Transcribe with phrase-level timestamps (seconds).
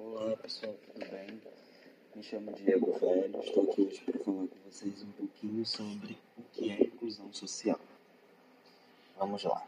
[0.00, 1.42] Olá pessoal, tudo bem?
[2.14, 6.42] Me chamo Diego Velho, estou aqui hoje para falar com vocês um pouquinho sobre o
[6.52, 7.80] que é inclusão social.
[9.18, 9.66] Vamos lá.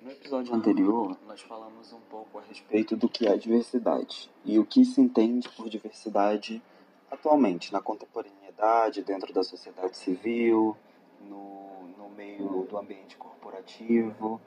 [0.00, 4.66] No episódio anterior, nós falamos um pouco a respeito do que é diversidade e o
[4.66, 6.60] que se entende por diversidade
[7.08, 10.76] atualmente, na contemporaneidade, dentro da sociedade civil,
[11.20, 14.40] no, no meio do ambiente corporativo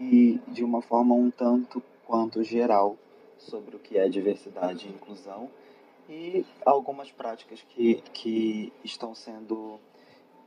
[0.00, 2.96] e de uma forma um tanto quanto geral
[3.38, 5.48] sobre o que é diversidade e inclusão
[6.08, 9.78] e algumas práticas que, que estão sendo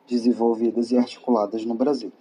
[0.08, 2.12] desenvolvidas e articuladas no Brasil.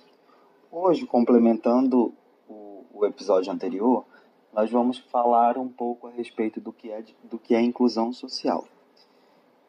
[0.71, 2.13] Hoje, complementando
[2.49, 4.05] o, o episódio anterior,
[4.53, 8.67] nós vamos falar um pouco a respeito do que é, do que é inclusão social.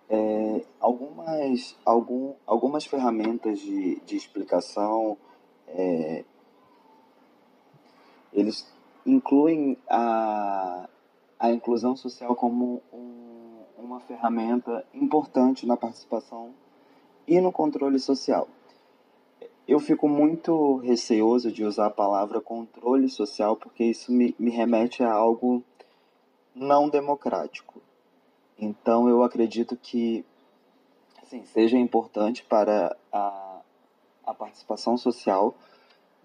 [0.09, 5.16] É, algumas, algum, algumas ferramentas de, de explicação
[5.67, 6.26] é,
[8.33, 8.67] eles
[9.05, 10.88] incluem a,
[11.39, 16.53] a inclusão social como um, uma ferramenta importante na participação
[17.27, 18.47] e no controle social.
[19.67, 25.03] Eu fico muito receoso de usar a palavra controle social porque isso me, me remete
[25.03, 25.64] a algo
[26.55, 27.81] não democrático.
[28.58, 30.25] Então eu acredito que
[31.21, 33.61] assim, seja importante para a,
[34.25, 35.55] a participação social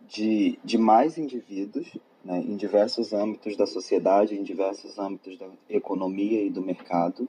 [0.08, 6.42] de, de mais indivíduos né, em diversos âmbitos da sociedade, em diversos âmbitos da economia
[6.42, 7.28] e do mercado,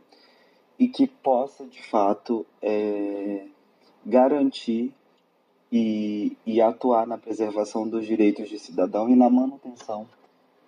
[0.78, 3.46] e que possa, de fato, é,
[4.06, 4.94] garantir
[5.72, 10.08] e, e atuar na preservação dos direitos de cidadão e na manutenção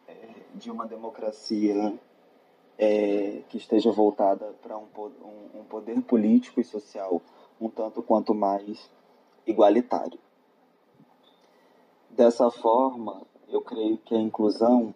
[0.08, 0.14] é,
[0.56, 1.94] de uma democracia
[2.78, 7.22] é, que esteja voltada para um, um, um poder político e social
[7.60, 8.90] um tanto quanto mais
[9.46, 10.20] igualitário.
[12.18, 14.92] Dessa forma, eu creio que a inclusão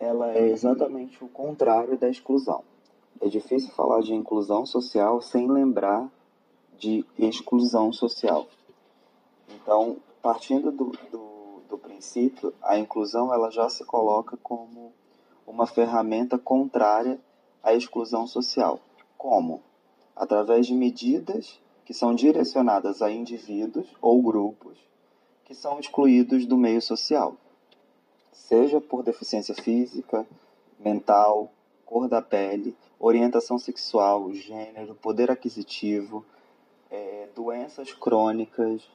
[0.00, 2.64] ela é exatamente o contrário da exclusão.
[3.20, 6.10] É difícil falar de inclusão social sem lembrar
[6.76, 8.48] de exclusão social.
[9.48, 14.92] Então, partindo do, do, do princípio, a inclusão ela já se coloca como
[15.46, 17.20] uma ferramenta contrária
[17.62, 18.80] à exclusão social.
[19.16, 19.62] Como?
[20.16, 24.88] Através de medidas que são direcionadas a indivíduos ou grupos
[25.48, 27.34] que são excluídos do meio social,
[28.30, 30.26] seja por deficiência física,
[30.78, 31.50] mental,
[31.86, 36.22] cor da pele, orientação sexual, gênero, poder aquisitivo,
[36.90, 38.86] é, doenças crônicas,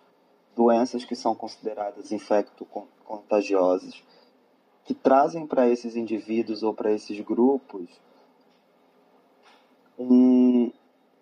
[0.55, 4.03] doenças que são consideradas infecto-contagiosas,
[4.85, 7.89] que trazem para esses indivíduos ou para esses grupos
[9.97, 10.71] um,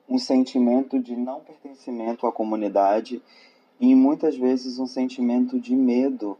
[0.09, 3.21] um sentimento de não pertencimento à comunidade
[3.81, 6.37] e muitas vezes um sentimento de medo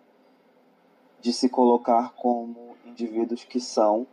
[1.20, 4.06] de se colocar como indivíduos que são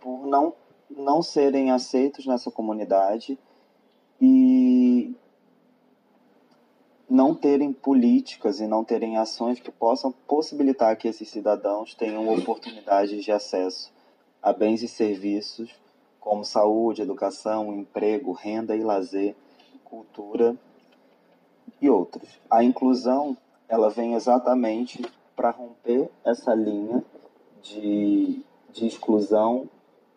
[0.00, 0.52] por não
[0.90, 3.38] não serem aceitos nessa comunidade
[4.20, 5.14] e
[7.08, 13.24] não terem políticas e não terem ações que possam possibilitar que esses cidadãos tenham oportunidades
[13.24, 13.92] de acesso
[14.42, 15.72] a bens e serviços
[16.18, 19.36] como saúde, educação, emprego, renda e lazer,
[19.84, 20.58] cultura
[21.80, 22.28] e outros.
[22.50, 23.36] A inclusão
[23.68, 25.02] ela vem exatamente
[25.36, 27.04] para romper essa linha
[27.62, 28.42] de,
[28.72, 29.68] de exclusão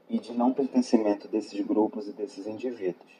[0.09, 3.11] e de não pertencimento desses grupos e desses indivíduos.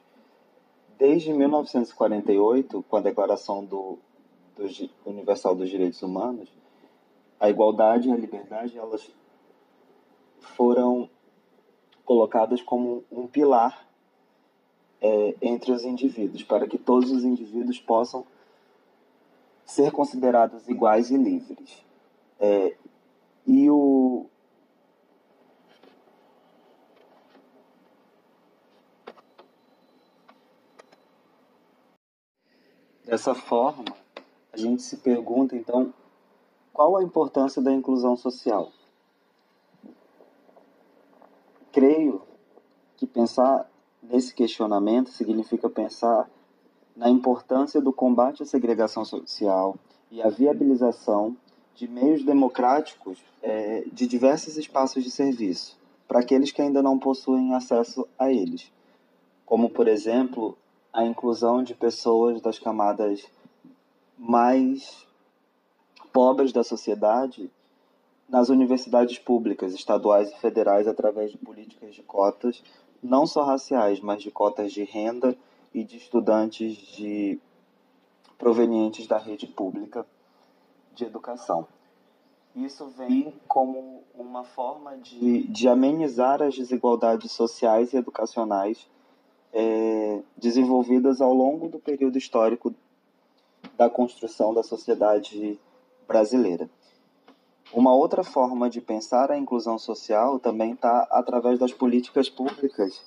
[0.98, 3.98] Desde 1948, com a Declaração do,
[4.56, 4.66] do
[5.06, 6.50] Universal dos Direitos Humanos,
[7.40, 9.09] a igualdade e a liberdade elas
[10.40, 11.09] foram
[12.06, 13.88] colocadas como um pilar
[15.02, 18.26] é, entre os indivíduos, para que todos os indivíduos possam
[19.66, 21.84] ser considerados iguais e livres.
[22.40, 22.75] É,
[23.46, 24.25] e o.
[33.06, 33.85] Dessa forma,
[34.52, 35.94] a gente se pergunta então
[36.72, 38.72] qual a importância da inclusão social.
[41.72, 42.22] Creio
[42.97, 43.70] que pensar
[44.02, 46.29] nesse questionamento significa pensar
[46.95, 49.75] na importância do combate à segregação social
[50.11, 51.35] e a viabilização
[51.75, 57.55] de meios democráticos é, de diversos espaços de serviço para aqueles que ainda não possuem
[57.55, 58.72] acesso a eles,
[59.45, 60.55] como, por exemplo,
[60.91, 63.25] a inclusão de pessoas das camadas
[64.17, 65.07] mais
[66.11, 67.49] pobres da sociedade
[68.29, 72.63] nas universidades públicas, estaduais e federais através de políticas de cotas,
[73.01, 75.35] não só raciais, mas de cotas de renda
[75.73, 77.40] e de estudantes de
[78.37, 80.05] provenientes da rede pública
[80.93, 81.67] de educação.
[82.55, 88.87] isso vem como uma forma de, de amenizar as desigualdades sociais e educacionais
[89.52, 92.73] é, desenvolvidas ao longo do período histórico
[93.78, 95.59] da construção da sociedade
[96.08, 96.69] brasileira.
[97.73, 103.03] Uma outra forma de pensar a inclusão social também está através das políticas públicas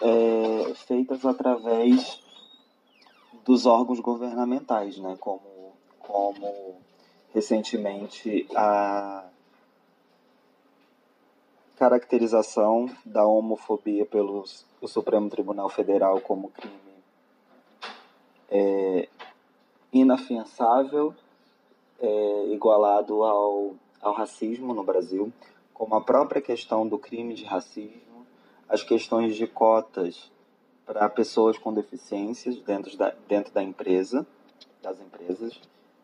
[0.00, 2.20] é, feitas através
[3.44, 5.16] dos órgãos governamentais, né?
[5.20, 6.76] como, como
[7.32, 9.24] recentemente a
[11.76, 14.44] caracterização da homofobia pelo
[14.86, 16.84] Supremo Tribunal Federal como crime
[18.50, 19.08] é,
[19.92, 21.14] inafiançável,
[22.00, 25.32] é, igualado ao, ao racismo no Brasil,
[25.72, 28.13] como a própria questão do crime de racismo,
[28.68, 30.30] as questões de cotas
[30.86, 34.26] para pessoas com deficiências dentro da, dentro da empresa,
[34.82, 35.58] das empresas,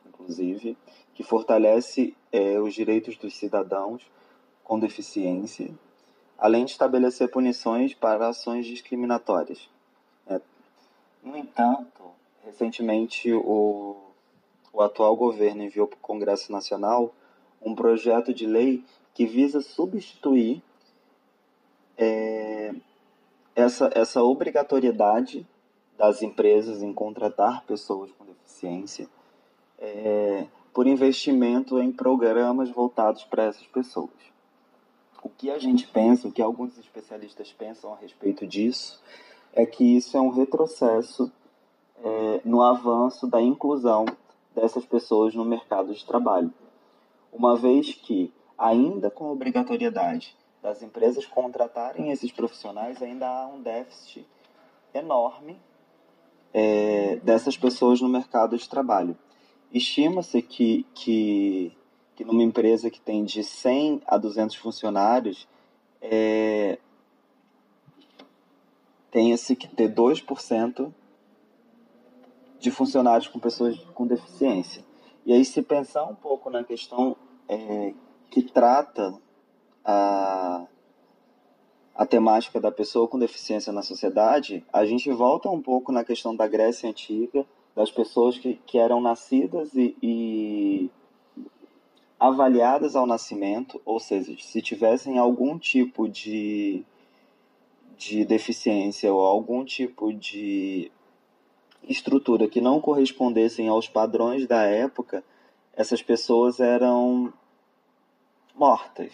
[0.07, 0.77] inclusive,
[1.15, 4.03] que fortalece é, os direitos dos cidadãos
[4.65, 5.71] com deficiência,
[6.39, 9.69] além de estabelecer punições para ações discriminatórias.
[10.27, 10.41] É,
[11.23, 12.03] no entanto,
[12.45, 13.97] recentemente o,
[14.73, 17.15] o atual governo enviou para o Congresso Nacional
[17.61, 20.63] um projeto de lei que visa substituir
[22.01, 22.75] é,
[23.55, 25.47] essa, essa obrigatoriedade
[25.99, 29.07] das empresas em contratar pessoas com deficiência
[29.79, 34.09] é, por investimento em programas voltados para essas pessoas.
[35.23, 38.99] O que a gente pensa, o que alguns especialistas pensam a respeito disso,
[39.53, 41.31] é que isso é um retrocesso
[42.03, 44.07] é, no avanço da inclusão
[44.55, 46.51] dessas pessoas no mercado de trabalho.
[47.31, 54.27] Uma vez que, ainda com obrigatoriedade das empresas contratarem esses profissionais, ainda há um déficit
[54.93, 55.59] enorme
[56.53, 59.17] é, dessas pessoas no mercado de trabalho.
[59.73, 61.77] Estima-se que, que,
[62.17, 65.49] que numa empresa que tem de 100 a 200 funcionários,
[66.03, 66.79] é,
[69.11, 70.93] tenha-se que ter 2%
[72.59, 74.85] de funcionários com pessoas com deficiência.
[75.25, 77.17] E aí, se pensar um pouco na questão
[77.49, 77.95] é,
[78.31, 79.15] que trata
[79.85, 80.67] a,
[81.95, 86.35] a temática da pessoa com deficiência na sociedade, a gente volta um pouco na questão
[86.35, 90.91] da Grécia Antiga, das pessoas que, que eram nascidas e, e
[92.19, 96.85] avaliadas ao nascimento, ou seja, se tivessem algum tipo de,
[97.97, 100.91] de deficiência ou algum tipo de
[101.89, 105.25] estrutura que não correspondessem aos padrões da época,
[105.75, 107.33] essas pessoas eram
[108.55, 109.13] mortas.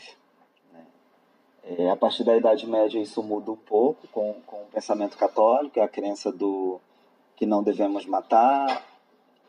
[1.67, 5.81] É, a partir da Idade Média isso muda um pouco com, com o pensamento católico,
[5.81, 6.81] a crença do
[7.35, 8.87] que não devemos matar,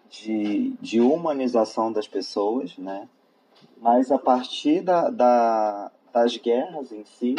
[0.09, 3.07] de, de humanização das pessoas, né?
[3.77, 7.35] mas a partir da, da, das guerras em si,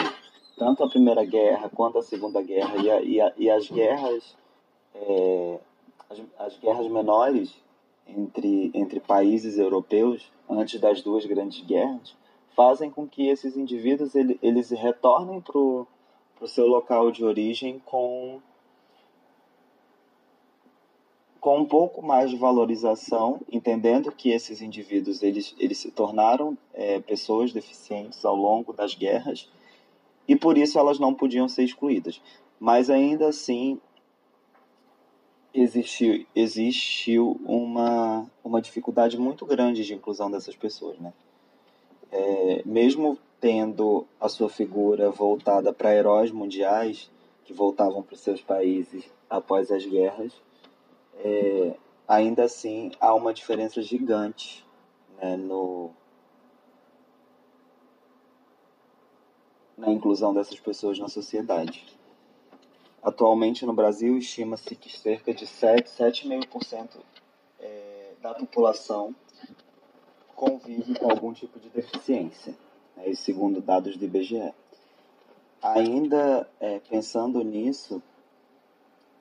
[0.57, 4.37] tanto a Primeira Guerra quanto a Segunda Guerra e, a, e, a, e as guerras
[4.95, 5.59] é,
[6.09, 7.55] as, as guerras menores
[8.07, 12.17] entre, entre países europeus, antes das duas grandes guerras,
[12.59, 15.87] fazem com que esses indivíduos ele, eles retornem para o
[16.45, 18.41] seu local de origem com,
[21.41, 26.99] com um pouco mais de valorização, entendendo que esses indivíduos eles, eles se tornaram é,
[26.99, 29.49] pessoas deficientes ao longo das guerras
[30.27, 32.21] e por isso elas não podiam ser excluídas.
[32.59, 33.81] Mas ainda assim,
[35.55, 41.13] existiu, existiu uma, uma dificuldade muito grande de inclusão dessas pessoas, né?
[42.11, 47.11] É, mesmo tendo a sua figura voltada para heróis mundiais
[47.45, 50.33] que voltavam para os seus países após as guerras,
[51.17, 51.75] é,
[52.07, 54.65] ainda assim há uma diferença gigante
[55.21, 55.91] né, no,
[59.77, 61.85] na inclusão dessas pessoas na sociedade.
[63.03, 66.97] Atualmente no Brasil estima-se que cerca de 7, 7,5%
[67.61, 69.15] é, da população
[70.39, 72.55] convive com algum tipo de deficiência,
[72.97, 74.55] né, segundo dados do IBGE.
[75.61, 78.01] Ainda é, pensando nisso,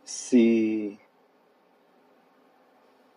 [0.06, 0.96] se,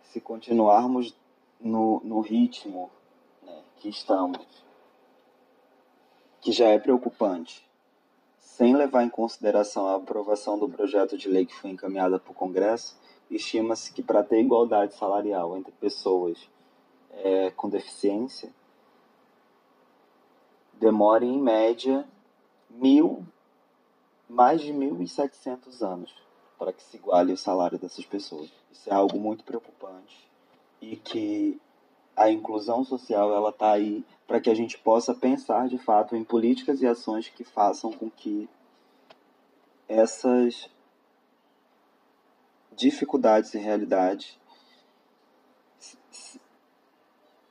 [0.05, 1.15] se continuarmos
[1.61, 2.91] no, no ritmo
[3.43, 4.41] né, que estamos,
[6.41, 7.69] que já é preocupante,
[8.39, 12.35] sem levar em consideração a aprovação do projeto de lei que foi encaminhada para o
[12.35, 12.99] Congresso,
[13.31, 16.49] estima-se que para ter igualdade salarial entre pessoas
[17.13, 18.51] é, com deficiência,
[20.75, 22.07] demore em média
[22.69, 23.27] mil,
[24.29, 26.15] mais de 1.700 anos
[26.59, 28.53] para que se iguale o salário dessas pessoas.
[28.71, 30.29] Isso é algo muito preocupante
[30.81, 31.61] e que
[32.15, 36.23] a inclusão social ela está aí para que a gente possa pensar de fato em
[36.23, 38.49] políticas e ações que façam com que
[39.89, 40.71] essas
[42.73, 44.39] dificuldades e realidades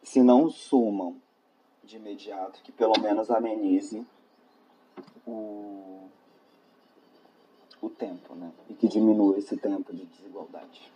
[0.09, 1.21] se não sumam
[1.83, 4.03] de imediato, que pelo menos amenize
[5.23, 6.09] o,
[7.79, 8.51] o tempo, né?
[8.67, 10.91] E que diminua esse tempo de desigualdade.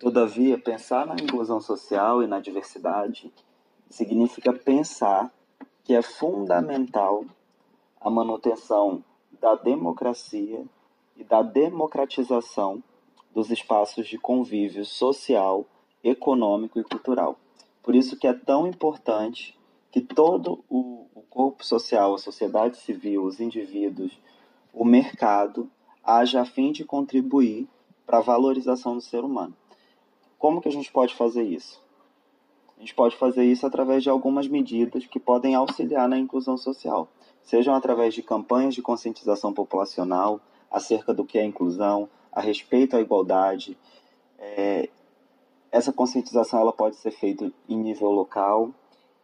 [0.00, 3.32] Todavia, pensar na inclusão social e na diversidade
[3.88, 5.32] significa pensar
[5.84, 7.24] que é fundamental
[8.00, 9.04] a manutenção
[9.40, 10.66] da democracia
[11.16, 12.82] e da democratização
[13.34, 15.66] dos espaços de convívio social,
[16.02, 17.38] econômico e cultural.
[17.82, 19.58] Por isso que é tão importante
[19.90, 21.06] que todo o,
[21.38, 24.18] corpo social, a sociedade civil, os indivíduos,
[24.72, 25.70] o mercado,
[26.02, 27.68] haja a fim de contribuir
[28.04, 29.54] para a valorização do ser humano.
[30.36, 31.80] Como que a gente pode fazer isso?
[32.76, 37.08] A gente pode fazer isso através de algumas medidas que podem auxiliar na inclusão social,
[37.42, 43.00] sejam através de campanhas de conscientização populacional acerca do que é inclusão, a respeito à
[43.00, 43.76] igualdade.
[44.38, 44.88] É,
[45.70, 48.70] essa conscientização ela pode ser feita em nível local,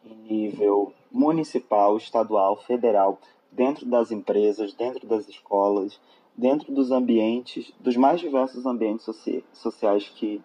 [0.04, 3.18] em nível municipal, estadual, federal,
[3.50, 5.98] dentro das empresas, dentro das escolas,
[6.36, 9.06] dentro dos ambientes, dos mais diversos ambientes
[9.52, 10.42] sociais que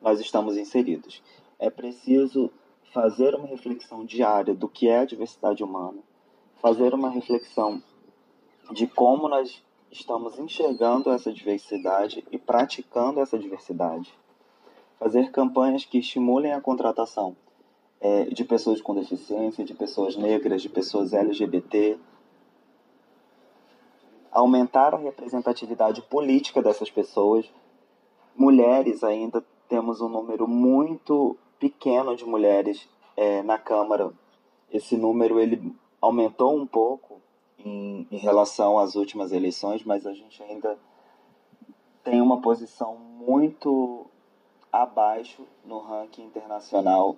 [0.00, 1.22] nós estamos inseridos.
[1.58, 2.50] É preciso
[2.92, 5.98] fazer uma reflexão diária do que é a diversidade humana,
[6.60, 7.82] fazer uma reflexão
[8.72, 14.12] de como nós estamos enxergando essa diversidade e praticando essa diversidade.
[14.98, 17.36] Fazer campanhas que estimulem a contratação
[18.00, 21.98] é, de pessoas com deficiência, de pessoas negras, de pessoas LGBT.
[24.30, 27.50] Aumentar a representatividade política dessas pessoas.
[28.34, 34.12] Mulheres ainda temos um número muito pequeno de mulheres é, na Câmara.
[34.70, 37.15] Esse número ele aumentou um pouco
[37.58, 40.78] em, em relação às últimas eleições, mas a gente ainda
[42.04, 44.06] tem uma posição muito
[44.72, 47.16] abaixo no ranking internacional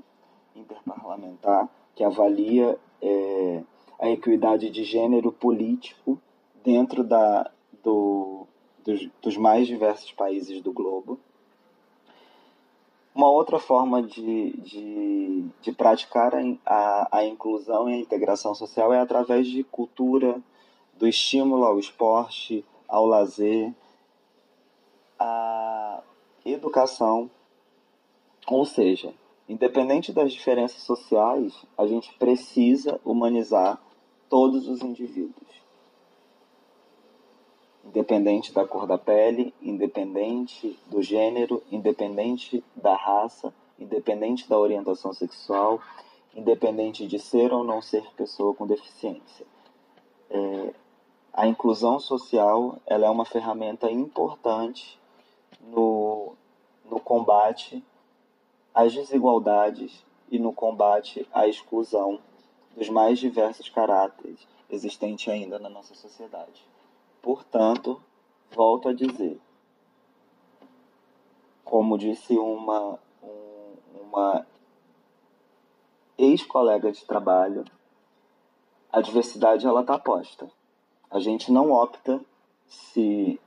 [0.54, 3.62] interparlamentar que avalia é,
[3.99, 6.18] a equidade de gênero político
[6.62, 7.50] dentro da,
[7.83, 8.47] do,
[8.85, 11.18] dos, dos mais diversos países do globo.
[13.18, 16.34] Uma outra forma de, de, de praticar
[16.64, 20.40] a, a, inclusão e a integração social é através de cultura,
[20.96, 23.75] do estímulo ao esporte, ao lazer,
[25.18, 26.00] à
[26.44, 27.28] educação.
[28.46, 29.12] Ou seja,
[29.48, 33.82] independente das diferenças sociais, a gente precisa humanizar
[34.28, 35.67] todos os indivíduos
[37.88, 45.80] independente da cor da pele, independente do gênero, independente da raça, independente da orientação sexual,
[46.35, 49.47] independente de ser ou não ser pessoa com deficiência.
[50.28, 50.75] É,
[51.33, 55.00] a inclusão social ela é uma ferramenta importante
[55.62, 56.35] no,
[56.85, 57.83] no combate
[58.75, 62.18] às desigualdades e no combate à exclusão
[62.76, 66.68] dos mais diversos caráteres existentes ainda na nossa sociedade.
[67.28, 68.00] Portanto,
[68.50, 69.38] volto a dizer,
[71.62, 74.47] como disse uma, um, uma
[76.16, 77.66] ex-colega de trabalho,
[78.90, 80.50] a diversidade ela está posta.
[81.11, 82.18] A gente não opta
[82.66, 83.38] se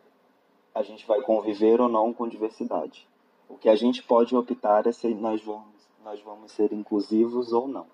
[0.76, 3.08] a gente vai conviver ou não com diversidade.
[3.50, 7.68] O que a gente pode optar é se nós vamos, nós vamos ser inclusivos ou
[7.68, 7.88] não.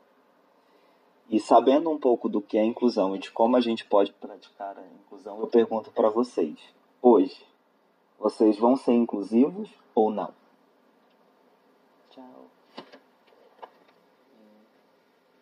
[1.30, 4.78] E sabendo um pouco do que é inclusão e de como a gente pode praticar
[4.78, 6.58] a inclusão, eu pergunto para vocês:
[7.02, 7.46] hoje,
[8.18, 10.34] vocês vão ser inclusivos ou não?